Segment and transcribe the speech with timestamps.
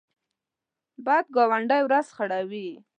[1.05, 2.69] بد ګاونډی ورځ خړوي